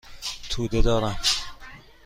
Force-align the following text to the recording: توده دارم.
توده 0.49 0.81
دارم. 0.81 1.15